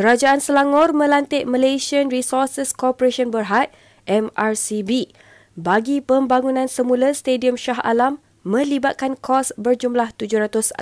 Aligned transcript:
Kerajaan 0.00 0.40
Selangor 0.40 0.96
melantik 0.96 1.44
Malaysian 1.44 2.08
Resources 2.08 2.72
Corporation 2.72 3.28
Berhad 3.28 3.68
MRCB 4.08 5.12
bagi 5.60 6.00
pembangunan 6.00 6.72
semula 6.72 7.12
Stadium 7.12 7.52
Shah 7.52 7.76
Alam 7.84 8.16
melibatkan 8.40 9.12
kos 9.20 9.52
berjumlah 9.60 10.16
787 10.16 10.80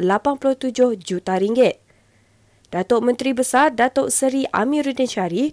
juta 1.03 1.35
ringgit. 1.35 1.83
Datuk 2.71 3.03
Menteri 3.03 3.35
Besar 3.35 3.75
Datuk 3.75 4.15
Seri 4.15 4.47
Amiruddin 4.55 5.11
Syari 5.11 5.51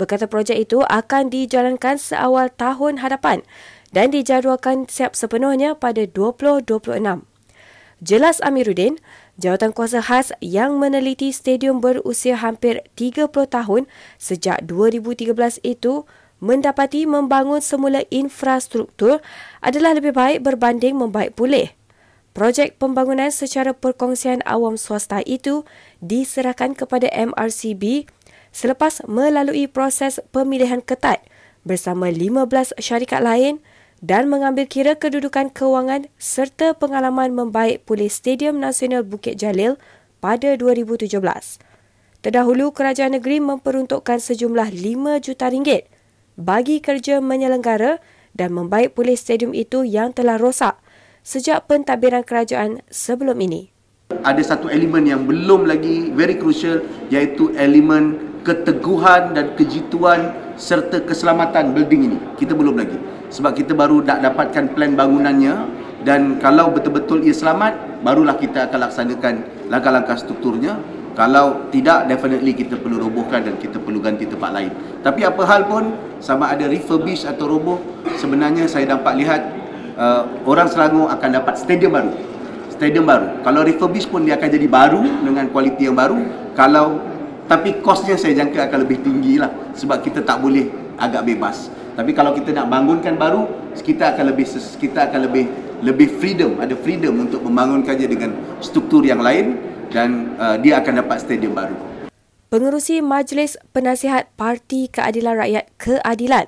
berkata 0.00 0.24
projek 0.24 0.64
itu 0.64 0.80
akan 0.80 1.28
dijalankan 1.28 2.00
seawal 2.00 2.48
tahun 2.48 3.04
hadapan 3.04 3.44
dan 3.92 4.08
dijadualkan 4.08 4.88
siap 4.88 5.12
sepenuhnya 5.12 5.76
pada 5.76 6.08
2026. 6.08 7.28
Jelas 8.00 8.40
Amiruddin, 8.40 8.96
Jawatan 9.40 9.72
Kuasa 9.72 10.04
Khas 10.04 10.28
yang 10.44 10.76
meneliti 10.76 11.32
stadium 11.32 11.80
berusia 11.80 12.36
hampir 12.36 12.84
30 13.00 13.32
tahun 13.32 13.88
sejak 14.20 14.68
2013 14.68 15.32
itu 15.64 16.04
mendapati 16.44 17.08
membangun 17.08 17.64
semula 17.64 18.04
infrastruktur 18.12 19.24
adalah 19.64 19.96
lebih 19.96 20.12
baik 20.12 20.44
berbanding 20.44 21.00
membaik 21.00 21.32
pulih. 21.32 21.72
Projek 22.36 22.76
pembangunan 22.76 23.32
secara 23.32 23.72
perkongsian 23.72 24.44
awam 24.44 24.76
swasta 24.76 25.24
itu 25.24 25.64
diserahkan 26.04 26.76
kepada 26.76 27.08
MRCB 27.08 28.04
selepas 28.52 29.00
melalui 29.08 29.64
proses 29.64 30.20
pemilihan 30.28 30.84
ketat 30.84 31.24
bersama 31.64 32.12
15 32.12 32.76
syarikat 32.76 33.24
lain 33.24 33.64
dan 34.02 34.26
mengambil 34.26 34.66
kira 34.66 34.98
kedudukan 34.98 35.54
kewangan 35.54 36.10
serta 36.18 36.74
pengalaman 36.74 37.30
membaik 37.30 37.86
pulih 37.86 38.10
Stadium 38.10 38.58
Nasional 38.58 39.06
Bukit 39.06 39.38
Jalil 39.38 39.78
pada 40.18 40.58
2017. 40.58 41.06
Terdahulu, 42.22 42.74
kerajaan 42.74 43.14
negeri 43.14 43.38
memperuntukkan 43.38 44.18
sejumlah 44.18 44.74
5 44.74 45.22
juta 45.22 45.46
ringgit 45.46 45.86
bagi 46.34 46.82
kerja 46.82 47.22
menyelenggara 47.22 48.02
dan 48.34 48.50
membaik 48.50 48.98
pulih 48.98 49.14
stadium 49.14 49.54
itu 49.54 49.86
yang 49.86 50.10
telah 50.10 50.34
rosak 50.34 50.82
sejak 51.22 51.70
pentadbiran 51.70 52.26
kerajaan 52.26 52.82
sebelum 52.90 53.38
ini. 53.38 53.70
Ada 54.26 54.54
satu 54.54 54.66
elemen 54.66 55.06
yang 55.06 55.22
belum 55.30 55.70
lagi 55.70 56.10
very 56.10 56.34
crucial 56.34 56.82
iaitu 57.06 57.54
elemen 57.54 58.18
keteguhan 58.42 59.34
dan 59.38 59.54
kejituan 59.54 60.34
serta 60.58 61.06
keselamatan 61.06 61.70
building 61.70 62.10
ini. 62.10 62.18
Kita 62.38 62.54
belum 62.54 62.76
lagi 62.78 63.21
sebab 63.32 63.56
kita 63.56 63.72
baru 63.72 64.04
nak 64.04 64.20
dapatkan 64.20 64.76
plan 64.76 64.92
bangunannya 64.92 65.54
dan 66.04 66.36
kalau 66.36 66.68
betul-betul 66.68 67.24
ia 67.24 67.32
selamat 67.32 68.04
barulah 68.04 68.36
kita 68.36 68.68
akan 68.68 68.78
laksanakan 68.90 69.34
langkah-langkah 69.72 70.20
strukturnya. 70.20 70.76
Kalau 71.12 71.68
tidak 71.68 72.08
definitely 72.08 72.56
kita 72.56 72.80
perlu 72.80 72.96
robohkan 72.96 73.44
dan 73.44 73.60
kita 73.60 73.76
perlu 73.76 74.00
ganti 74.00 74.24
tempat 74.24 74.48
lain. 74.48 74.72
Tapi 75.04 75.28
apa 75.28 75.44
hal 75.44 75.68
pun 75.68 75.92
sama 76.24 76.48
ada 76.48 76.64
refurbish 76.64 77.28
atau 77.28 77.52
roboh 77.52 77.76
sebenarnya 78.16 78.64
saya 78.64 78.96
dapat 78.96 79.20
lihat 79.20 79.40
uh, 80.00 80.24
orang 80.48 80.72
Selangor 80.72 81.12
akan 81.12 81.28
dapat 81.36 81.60
stadium 81.60 81.92
baru. 81.92 82.12
Stadium 82.72 83.04
baru. 83.04 83.44
Kalau 83.44 83.60
refurbish 83.60 84.08
pun 84.08 84.24
dia 84.24 84.40
akan 84.40 84.48
jadi 84.56 84.68
baru 84.68 85.04
dengan 85.20 85.52
kualiti 85.52 85.84
yang 85.84 85.96
baru. 85.96 86.16
Kalau 86.56 86.96
tapi 87.44 87.84
kosnya 87.84 88.16
saya 88.16 88.32
jangka 88.32 88.72
akan 88.72 88.78
lebih 88.88 89.04
tinggi 89.04 89.36
lah. 89.36 89.52
Sebab 89.76 90.00
kita 90.00 90.24
tak 90.24 90.40
boleh 90.40 90.72
agak 90.96 91.28
bebas 91.28 91.68
tapi 91.92 92.16
kalau 92.16 92.32
kita 92.32 92.56
nak 92.56 92.72
bangunkan 92.72 93.20
baru, 93.20 93.44
kita 93.76 94.16
akan 94.16 94.32
lebih 94.32 94.46
kita 94.80 95.12
akan 95.12 95.20
lebih 95.28 95.44
lebih 95.82 96.08
freedom, 96.22 96.62
ada 96.62 96.72
freedom 96.78 97.26
untuk 97.26 97.42
membangunkannya 97.44 98.06
dengan 98.06 98.30
struktur 98.62 99.02
yang 99.02 99.20
lain 99.20 99.58
dan 99.90 100.32
uh, 100.38 100.56
dia 100.56 100.78
akan 100.80 101.04
dapat 101.04 101.20
stadium 101.20 101.52
baru. 101.52 101.74
Pengerusi 102.48 103.00
Majlis 103.00 103.56
Penasihat 103.72 104.28
Parti 104.36 104.88
Keadilan 104.88 105.36
Rakyat 105.40 105.72
Keadilan, 105.80 106.46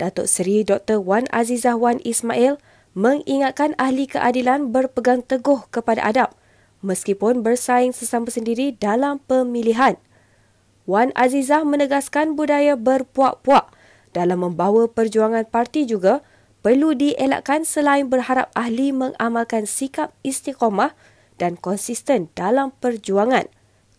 Datuk 0.00 0.26
Seri 0.28 0.64
Dr. 0.64 1.00
Wan 1.00 1.28
Azizah 1.28 1.76
Wan 1.76 2.00
Ismail 2.04 2.56
mengingatkan 2.92 3.72
ahli 3.80 4.04
keadilan 4.04 4.68
berpegang 4.72 5.24
teguh 5.24 5.64
kepada 5.72 6.04
adab 6.04 6.36
meskipun 6.84 7.40
bersaing 7.40 7.94
sesama 7.94 8.28
sendiri 8.28 8.76
dalam 8.76 9.22
pemilihan. 9.24 9.96
Wan 10.84 11.14
Azizah 11.14 11.62
menegaskan 11.62 12.34
budaya 12.34 12.74
berpuak-puak 12.74 13.70
dalam 14.12 14.44
membawa 14.44 14.88
perjuangan 14.88 15.48
parti 15.48 15.88
juga 15.88 16.24
perlu 16.62 16.94
dielakkan 16.94 17.66
selain 17.66 18.06
berharap 18.06 18.48
ahli 18.54 18.94
mengamalkan 18.94 19.66
sikap 19.66 20.14
istiqomah 20.22 20.94
dan 21.36 21.58
konsisten 21.58 22.30
dalam 22.38 22.70
perjuangan. 22.78 23.50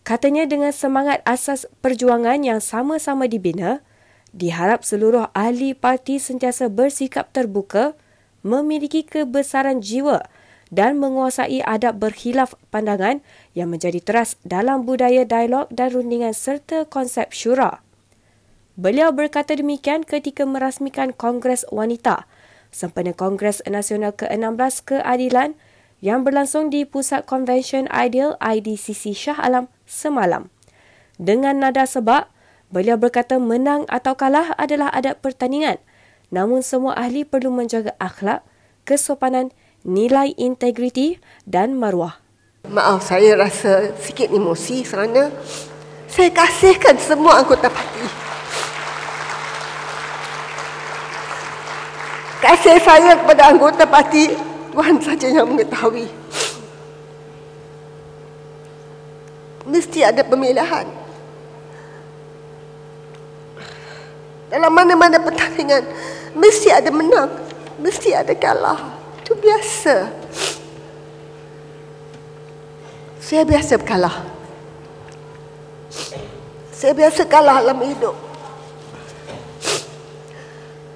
Katanya 0.04 0.48
dengan 0.48 0.72
semangat 0.72 1.20
asas 1.28 1.68
perjuangan 1.84 2.40
yang 2.40 2.60
sama-sama 2.60 3.28
dibina, 3.28 3.84
diharap 4.32 4.84
seluruh 4.84 5.28
ahli 5.36 5.76
parti 5.76 6.16
sentiasa 6.20 6.72
bersikap 6.72 7.32
terbuka, 7.36 7.96
memiliki 8.44 9.04
kebesaran 9.04 9.80
jiwa 9.80 10.24
dan 10.72 10.96
menguasai 11.00 11.60
adab 11.64 12.00
berkhilaf 12.00 12.56
pandangan 12.72 13.20
yang 13.52 13.72
menjadi 13.72 14.00
teras 14.00 14.36
dalam 14.44 14.84
budaya 14.88 15.24
dialog 15.24 15.68
dan 15.72 15.92
rundingan 15.92 16.36
serta 16.36 16.84
konsep 16.88 17.30
syura. 17.32 17.83
Beliau 18.74 19.14
berkata 19.14 19.54
demikian 19.54 20.02
ketika 20.02 20.42
merasmikan 20.42 21.14
Kongres 21.14 21.62
Wanita 21.70 22.26
sempena 22.74 23.14
Kongres 23.14 23.62
Nasional 23.70 24.10
ke-16 24.18 24.82
Keadilan 24.82 25.54
yang 26.02 26.26
berlangsung 26.26 26.74
di 26.74 26.82
Pusat 26.82 27.22
Konvensyen 27.22 27.86
Ideal 27.86 28.34
IDCC 28.42 29.14
Shah 29.14 29.38
Alam 29.38 29.70
semalam. 29.86 30.50
Dengan 31.22 31.62
nada 31.62 31.86
sebab, 31.86 32.26
beliau 32.74 32.98
berkata 32.98 33.38
menang 33.38 33.86
atau 33.86 34.18
kalah 34.18 34.50
adalah 34.58 34.90
adat 34.90 35.22
pertandingan 35.22 35.78
namun 36.34 36.66
semua 36.66 36.98
ahli 36.98 37.22
perlu 37.22 37.54
menjaga 37.54 37.94
akhlak, 38.02 38.42
kesopanan, 38.82 39.54
nilai 39.86 40.34
integriti 40.34 41.22
dan 41.46 41.78
maruah. 41.78 42.18
Maaf 42.66 43.06
saya 43.06 43.38
rasa 43.38 43.94
sikit 44.02 44.34
emosi 44.34 44.82
kerana 44.82 45.30
saya 46.10 46.34
kasihkan 46.34 46.98
semua 46.98 47.44
anggota 47.44 47.70
parti. 47.70 48.23
Kasih 52.44 52.76
saya 52.76 53.16
kepada 53.16 53.48
anggota 53.48 53.88
parti 53.88 54.28
Tuhan 54.68 55.00
saja 55.00 55.32
yang 55.32 55.48
mengetahui. 55.48 56.04
Mesti 59.64 60.04
ada 60.04 60.20
pemilihan. 60.20 60.84
Dalam 64.52 64.70
mana-mana 64.70 65.16
pertandingan 65.18 65.88
Mesti 66.36 66.68
ada 66.68 66.92
menang 66.92 67.32
Mesti 67.80 68.12
ada 68.12 68.36
kalah. 68.36 68.92
Itu 69.24 69.32
biasa. 69.40 70.12
Saya 73.24 73.48
biasa 73.48 73.80
kalah. 73.80 74.20
Saya 76.76 76.92
biasa 76.92 77.24
kalah 77.24 77.64
dalam 77.64 77.80
hidup 77.88 78.23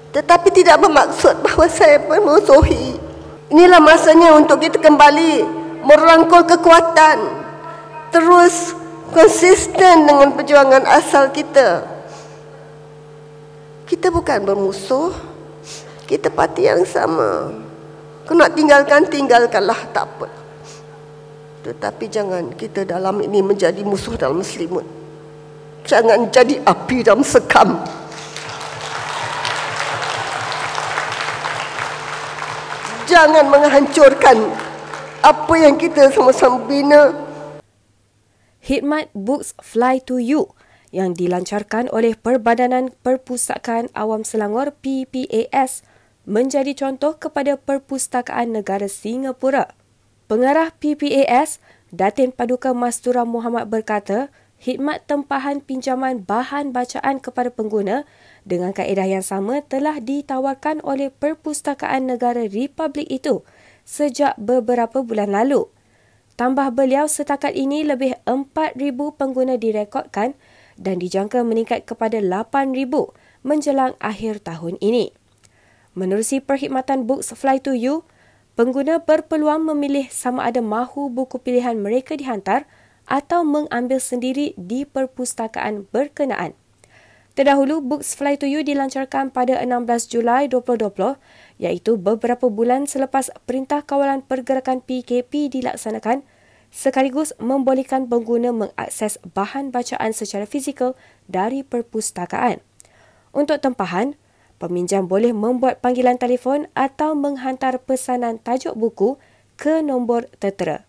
tetapi 0.09 0.49
tidak 0.49 0.81
bermaksud 0.81 1.37
bahawa 1.45 1.67
saya 1.69 2.01
memusuhi. 2.01 2.97
Inilah 3.49 3.81
masanya 3.81 4.33
untuk 4.37 4.61
kita 4.61 4.81
kembali 4.81 5.45
merangkul 5.85 6.45
kekuatan. 6.49 7.17
Terus 8.09 8.73
konsisten 9.13 10.09
dengan 10.09 10.33
perjuangan 10.33 10.81
asal 10.89 11.29
kita. 11.29 11.85
Kita 13.85 14.09
bukan 14.09 14.45
bermusuh. 14.45 15.13
Kita 16.09 16.33
parti 16.33 16.65
yang 16.65 16.81
sama. 16.89 17.53
Kau 18.25 18.33
nak 18.33 18.57
tinggalkan, 18.57 19.05
tinggalkanlah. 19.05 19.77
Tak 19.93 20.05
apa. 20.09 20.27
Tetapi 21.69 22.05
jangan 22.09 22.49
kita 22.57 22.81
dalam 22.81 23.21
ini 23.21 23.45
menjadi 23.45 23.85
musuh 23.85 24.17
dalam 24.17 24.41
muslimun. 24.41 24.85
Jangan 25.85 26.33
jadi 26.33 26.61
api 26.65 27.05
dalam 27.05 27.21
sekam. 27.21 27.77
Jangan 33.09 33.49
menghancurkan 33.49 34.37
apa 35.25 35.53
yang 35.57 35.81
kita 35.81 36.13
sama-sama 36.13 36.61
bina. 36.69 37.09
Hikmat 38.61 39.09
Books 39.17 39.57
Fly 39.65 39.97
to 40.05 40.21
You 40.21 40.53
yang 40.93 41.17
dilancarkan 41.17 41.89
oleh 41.89 42.13
Perbadanan 42.13 42.93
Perpustakaan 43.01 43.89
Awam 43.97 44.21
Selangor 44.21 44.77
PPAS 44.77 45.81
menjadi 46.29 46.77
contoh 46.77 47.17
kepada 47.17 47.57
Perpustakaan 47.57 48.53
Negara 48.53 48.85
Singapura. 48.85 49.73
Pengarah 50.29 50.69
PPAS, 50.77 51.57
Datin 51.89 52.29
Paduka 52.29 52.77
Mastura 52.77 53.25
Muhammad 53.25 53.65
berkata, 53.73 54.29
khidmat 54.61 55.09
tempahan 55.09 55.65
pinjaman 55.65 56.21
bahan 56.21 56.69
bacaan 56.69 57.17
kepada 57.17 57.49
pengguna 57.49 58.05
dengan 58.47 58.75
kaedah 58.75 59.07
yang 59.07 59.25
sama 59.25 59.63
telah 59.65 59.99
ditawarkan 59.99 60.83
oleh 60.85 61.11
Perpustakaan 61.11 62.07
Negara 62.11 62.45
Republik 62.47 63.07
itu 63.11 63.43
sejak 63.83 64.37
beberapa 64.37 65.01
bulan 65.01 65.33
lalu. 65.33 65.67
Tambah 66.39 66.71
beliau 66.71 67.09
setakat 67.09 67.51
ini 67.51 67.83
lebih 67.83 68.15
4,000 68.23 68.77
pengguna 69.19 69.59
direkodkan 69.59 70.39
dan 70.79 70.95
dijangka 71.03 71.43
meningkat 71.43 71.83
kepada 71.83 72.23
8,000 72.23 72.87
menjelang 73.43 73.99
akhir 73.99 74.47
tahun 74.47 74.79
ini. 74.79 75.11
Menerusi 75.97 76.39
perkhidmatan 76.39 77.03
Books 77.03 77.35
Fly 77.35 77.59
to 77.59 77.75
You, 77.75 78.07
pengguna 78.55 79.03
berpeluang 79.03 79.67
memilih 79.67 80.07
sama 80.07 80.47
ada 80.47 80.63
mahu 80.63 81.11
buku 81.11 81.43
pilihan 81.43 81.75
mereka 81.75 82.15
dihantar 82.15 82.63
atau 83.09 83.43
mengambil 83.43 83.99
sendiri 83.99 84.55
di 84.55 84.87
perpustakaan 84.87 85.91
berkenaan. 85.91 86.55
Terdahulu, 87.39 87.79
Books 87.79 88.19
Fly 88.19 88.35
to 88.35 88.51
You 88.51 88.67
dilancarkan 88.67 89.31
pada 89.31 89.63
16 89.63 90.11
Julai 90.11 90.51
2020 90.51 90.91
iaitu 91.63 91.95
beberapa 91.95 92.51
bulan 92.51 92.83
selepas 92.83 93.31
Perintah 93.47 93.79
Kawalan 93.79 94.27
Pergerakan 94.27 94.83
PKP 94.83 95.47
dilaksanakan 95.47 96.27
sekaligus 96.67 97.31
membolehkan 97.39 98.11
pengguna 98.11 98.51
mengakses 98.51 99.23
bahan 99.23 99.71
bacaan 99.71 100.11
secara 100.11 100.43
fizikal 100.43 100.99
dari 101.31 101.63
perpustakaan. 101.63 102.59
Untuk 103.31 103.63
tempahan, 103.63 104.19
peminjam 104.59 105.07
boleh 105.07 105.31
membuat 105.31 105.79
panggilan 105.79 106.19
telefon 106.19 106.67
atau 106.75 107.15
menghantar 107.15 107.79
pesanan 107.79 108.43
tajuk 108.43 108.75
buku 108.75 109.15
ke 109.55 109.79
nombor 109.79 110.27
tertera. 110.43 110.83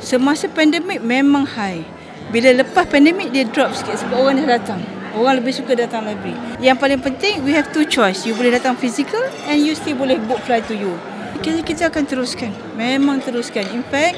Semasa 0.00 0.48
pandemik 0.48 1.04
memang 1.04 1.44
high. 1.44 2.01
Bila 2.32 2.48
lepas 2.64 2.88
pandemik 2.88 3.28
dia 3.28 3.44
drop 3.44 3.76
sikit 3.76 4.00
sebab 4.00 4.16
orang 4.24 4.40
dah 4.40 4.56
datang. 4.56 4.80
Orang 5.12 5.44
lebih 5.44 5.52
suka 5.52 5.76
datang 5.76 6.08
library. 6.08 6.32
Yang 6.64 6.80
paling 6.80 7.00
penting 7.04 7.44
we 7.44 7.52
have 7.52 7.68
two 7.76 7.84
choice. 7.84 8.24
You 8.24 8.32
boleh 8.32 8.56
datang 8.56 8.80
physical 8.80 9.20
and 9.44 9.60
you 9.60 9.76
still 9.76 10.00
boleh 10.00 10.16
book 10.24 10.40
fly 10.48 10.64
to 10.64 10.72
you. 10.72 10.96
Kita, 11.44 11.60
kita 11.60 11.82
akan 11.92 12.08
teruskan. 12.08 12.48
Memang 12.80 13.20
teruskan. 13.20 13.68
In 13.76 13.84
fact, 13.84 14.16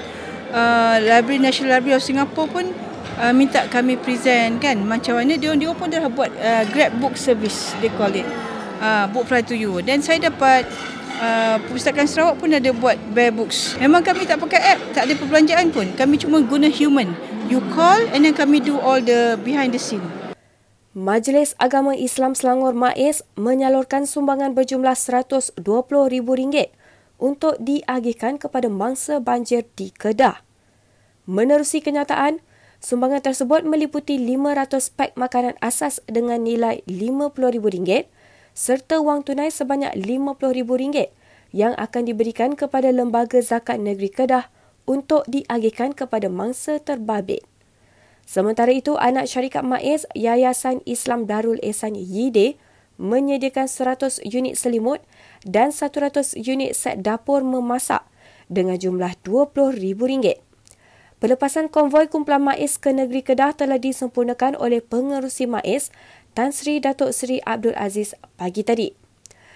uh, 0.55 1.03
Library 1.03 1.43
National 1.43 1.75
Library 1.75 1.99
of 1.99 2.07
Singapore 2.07 2.47
pun 2.47 2.71
uh, 3.19 3.35
minta 3.35 3.67
kami 3.67 3.99
present 3.99 4.63
kan 4.63 4.79
macam 4.79 5.19
mana 5.19 5.35
dia 5.35 5.51
dia 5.59 5.71
pun 5.75 5.91
dah 5.91 6.07
buat 6.07 6.31
uh, 6.39 6.63
grab 6.71 6.95
book 7.03 7.19
service 7.19 7.75
they 7.83 7.91
call 7.99 8.11
it 8.15 8.27
uh, 8.79 9.11
book 9.11 9.27
fly 9.27 9.43
to 9.43 9.59
you 9.59 9.83
dan 9.83 9.99
saya 9.99 10.23
dapat 10.31 10.67
uh, 11.19 11.59
Pustakaan 11.71 12.07
Sarawak 12.07 12.39
pun 12.39 12.51
ada 12.55 12.71
buat 12.71 12.95
bear 13.11 13.35
books 13.35 13.75
memang 13.79 14.03
kami 14.03 14.27
tak 14.27 14.39
pakai 14.39 14.79
app 14.79 14.81
tak 14.95 15.11
ada 15.11 15.15
perbelanjaan 15.19 15.71
pun 15.75 15.91
kami 15.99 16.19
cuma 16.19 16.39
guna 16.43 16.71
human 16.71 17.15
you 17.51 17.61
call 17.73 18.01
and 18.13 18.25
then 18.25 18.35
kami 18.37 18.61
do 18.61 18.77
all 18.81 19.01
the 19.01 19.37
behind 19.45 19.75
the 19.75 19.81
scene 19.81 20.05
Majlis 20.95 21.59
Agama 21.59 21.99
Islam 21.99 22.39
Selangor 22.39 22.71
MAIS 22.71 23.27
menyalurkan 23.35 24.07
sumbangan 24.07 24.55
berjumlah 24.55 24.95
RM120,000 24.95 26.71
untuk 27.19 27.59
diagihkan 27.59 28.39
kepada 28.39 28.71
mangsa 28.71 29.19
banjir 29.19 29.67
di 29.75 29.91
Kedah. 29.91 30.47
Menerusi 31.27 31.83
kenyataan, 31.83 32.39
Sumbangan 32.85 33.25
tersebut 33.25 33.65
meliputi 33.65 34.21
500 34.21 34.93
pak 34.93 35.17
makanan 35.17 35.57
asas 35.65 36.05
dengan 36.05 36.45
nilai 36.45 36.85
RM50,000 36.85 38.13
serta 38.53 39.01
wang 39.01 39.25
tunai 39.25 39.49
sebanyak 39.49 39.97
RM50,000 39.97 41.09
yang 41.57 41.73
akan 41.81 42.03
diberikan 42.05 42.53
kepada 42.53 42.93
Lembaga 42.93 43.41
Zakat 43.41 43.81
Negeri 43.81 44.13
Kedah 44.13 44.53
untuk 44.85 45.25
diagihkan 45.29 45.97
kepada 45.97 46.29
mangsa 46.29 46.81
terbabit. 46.81 47.45
Sementara 48.25 48.73
itu, 48.73 48.97
anak 48.97 49.29
syarikat 49.29 49.61
MAIS 49.61 50.09
Yayasan 50.17 50.81
Islam 50.89 51.29
Darul 51.29 51.61
Ehsan 51.61 51.93
Yide 51.93 52.57
menyediakan 52.97 53.69
100 53.69 54.23
unit 54.25 54.55
selimut 54.57 55.03
dan 55.45 55.75
100 55.75 56.39
unit 56.39 56.73
set 56.73 57.05
dapur 57.05 57.45
memasak 57.45 58.07
dengan 58.49 58.79
jumlah 58.81 59.19
RM20,000. 59.27 60.41
Pelepasan 61.21 61.73
konvoi 61.73 62.09
kumpulan 62.09 62.43
MAIS 62.43 62.77
ke 62.77 62.93
negeri 62.93 63.25
Kedah 63.25 63.57
telah 63.57 63.81
disempurnakan 63.81 64.61
oleh 64.61 64.85
pengerusi 64.85 65.49
MAIS 65.49 65.89
Tan 66.37 66.53
Sri 66.53 66.83
Datuk 66.83 67.17
Seri 67.17 67.41
Abdul 67.47 67.73
Aziz 67.79 68.13
pagi 68.37 68.61
tadi. 68.61 68.93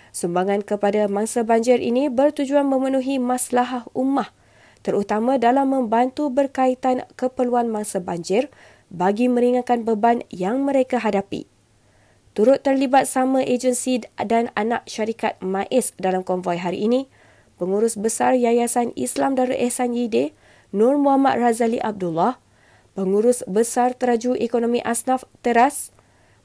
Sumbangan 0.09 0.65
kepada 0.65 1.05
mangsa 1.11 1.45
banjir 1.45 1.77
ini 1.83 2.09
bertujuan 2.09 2.65
memenuhi 2.65 3.21
masalah 3.21 3.85
ummah 3.93 4.33
terutama 4.89 5.37
dalam 5.37 5.77
membantu 5.77 6.33
berkaitan 6.33 7.05
keperluan 7.13 7.69
mangsa 7.69 8.01
banjir 8.01 8.49
bagi 8.89 9.29
meringankan 9.29 9.85
beban 9.85 10.25
yang 10.33 10.65
mereka 10.65 10.97
hadapi. 10.97 11.45
Turut 12.33 12.65
terlibat 12.65 13.05
sama 13.05 13.45
agensi 13.45 14.01
dan 14.17 14.49
anak 14.57 14.89
syarikat 14.89 15.37
MAIS 15.45 15.93
dalam 16.01 16.25
konvoi 16.25 16.57
hari 16.57 16.89
ini, 16.89 17.05
Pengurus 17.61 18.01
Besar 18.01 18.33
Yayasan 18.33 18.97
Islam 18.97 19.37
Darul 19.37 19.61
Ehsan 19.61 19.93
Yide, 19.93 20.33
Nur 20.73 20.97
Muhammad 20.97 21.37
Razali 21.37 21.77
Abdullah, 21.85 22.41
Pengurus 22.97 23.45
Besar 23.45 23.93
Teraju 23.93 24.41
Ekonomi 24.41 24.81
Asnaf 24.81 25.29
Teras, 25.45 25.93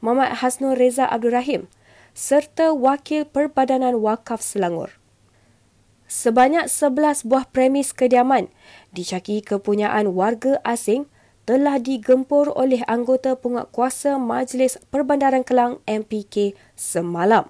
Muhammad 0.04 0.44
Hasnul 0.44 0.76
Reza 0.76 1.08
Abdul 1.08 1.32
Rahim 1.32 1.72
serta 2.12 2.76
Wakil 2.76 3.24
Perbadanan 3.24 4.04
Wakaf 4.04 4.44
Selangor. 4.44 5.03
Sebanyak 6.14 6.70
11 6.70 7.26
buah 7.26 7.50
premis 7.50 7.90
kediaman 7.90 8.46
dicaki 8.94 9.42
kepunyaan 9.42 10.14
warga 10.14 10.62
asing 10.62 11.10
telah 11.50 11.82
digempur 11.82 12.54
oleh 12.54 12.86
anggota 12.86 13.34
penguatkuasa 13.34 14.22
Majlis 14.22 14.78
Perbandaran 14.94 15.42
Kelang 15.42 15.82
MPK 15.90 16.54
semalam. 16.78 17.50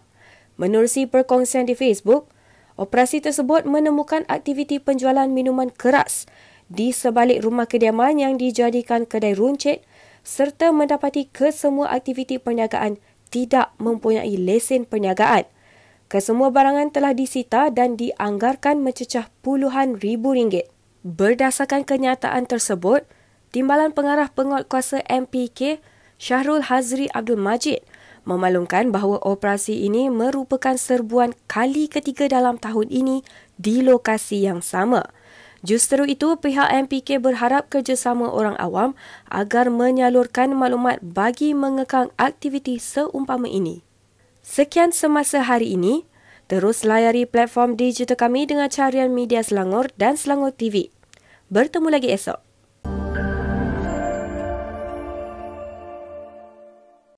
Menerusi 0.56 1.04
perkongsian 1.04 1.68
di 1.68 1.76
Facebook, 1.76 2.32
operasi 2.80 3.20
tersebut 3.20 3.68
menemukan 3.68 4.24
aktiviti 4.32 4.80
penjualan 4.80 5.28
minuman 5.28 5.68
keras 5.68 6.24
di 6.72 6.96
sebalik 6.96 7.44
rumah 7.44 7.68
kediaman 7.68 8.16
yang 8.16 8.40
dijadikan 8.40 9.04
kedai 9.04 9.36
runcit 9.36 9.84
serta 10.24 10.72
mendapati 10.72 11.28
kesemua 11.28 11.92
aktiviti 11.92 12.40
perniagaan 12.40 12.96
tidak 13.28 13.76
mempunyai 13.76 14.40
lesen 14.40 14.88
perniagaan. 14.88 15.52
Kesemua 16.14 16.54
barangan 16.54 16.94
telah 16.94 17.18
disita 17.18 17.74
dan 17.74 17.98
dianggarkan 17.98 18.86
mencecah 18.86 19.34
puluhan 19.42 19.98
ribu 19.98 20.38
ringgit. 20.38 20.70
Berdasarkan 21.02 21.82
kenyataan 21.82 22.46
tersebut, 22.46 23.02
Timbalan 23.50 23.98
Pengarah 23.98 24.30
Penguatkuasa 24.30 25.02
MPK 25.10 25.82
Syahrul 26.22 26.70
Hazri 26.70 27.10
Abdul 27.18 27.42
Majid 27.42 27.82
memaklumkan 28.30 28.94
bahawa 28.94 29.26
operasi 29.26 29.90
ini 29.90 30.14
merupakan 30.14 30.78
serbuan 30.78 31.34
kali 31.50 31.90
ketiga 31.90 32.30
dalam 32.30 32.62
tahun 32.62 32.94
ini 32.94 33.26
di 33.58 33.82
lokasi 33.82 34.46
yang 34.46 34.62
sama. 34.62 35.10
Justru 35.66 36.06
itu, 36.06 36.38
pihak 36.38 36.70
MPK 36.86 37.26
berharap 37.26 37.74
kerjasama 37.74 38.30
orang 38.30 38.54
awam 38.62 38.94
agar 39.34 39.74
menyalurkan 39.74 40.54
maklumat 40.54 41.02
bagi 41.02 41.58
mengekang 41.58 42.14
aktiviti 42.22 42.78
seumpama 42.78 43.50
ini. 43.50 43.82
Sekian 44.44 44.92
semasa 44.92 45.40
hari 45.40 45.72
ini. 45.80 46.04
Terus 46.52 46.84
layari 46.84 47.24
platform 47.24 47.80
digital 47.80 48.20
kami 48.20 48.44
dengan 48.44 48.68
carian 48.68 49.16
media 49.16 49.40
Selangor 49.40 49.88
dan 49.96 50.20
Selangor 50.20 50.52
TV. 50.52 50.92
Bertemu 51.48 51.88
lagi 51.88 52.12
esok. 52.12 52.44